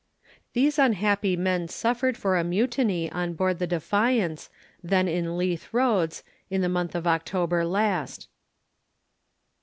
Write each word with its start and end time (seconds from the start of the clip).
These 0.53 0.79
unhappy 0.79 1.37
men 1.37 1.67
suffered 1.67 2.17
for 2.17 2.35
a 2.35 2.43
mutiny 2.43 3.07
on 3.11 3.35
board 3.35 3.59
the 3.59 3.67
Defiance, 3.67 4.49
then 4.81 5.07
in 5.07 5.37
Leith 5.37 5.71
roads, 5.71 6.23
in 6.49 6.61
the 6.61 6.67
month 6.69 6.95
of 6.95 7.05
October 7.05 7.63
last. 7.63 8.27